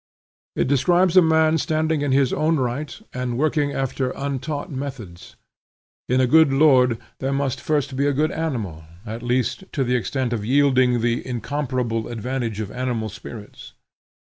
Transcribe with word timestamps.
It 0.55 0.67
describes 0.67 1.15
a 1.15 1.21
man 1.21 1.59
standing 1.59 2.01
in 2.01 2.11
his 2.11 2.33
own 2.33 2.55
right 2.57 2.99
and 3.13 3.37
working 3.37 3.71
after 3.71 4.09
untaught 4.15 4.71
methods. 4.71 5.35
In 6.09 6.19
a 6.19 6.25
good 6.25 6.51
lord 6.51 6.97
there 7.19 7.31
must 7.31 7.61
first 7.61 7.95
be 7.95 8.07
a 8.07 8.11
good 8.13 8.31
animal, 8.31 8.83
at 9.05 9.21
least 9.21 9.65
to 9.73 9.83
the 9.83 9.95
extent 9.95 10.33
of 10.33 10.43
yielding 10.43 11.01
the 11.01 11.23
incomparable 11.23 12.07
advantage 12.07 12.59
of 12.59 12.71
animal 12.71 13.09
spirits. 13.09 13.73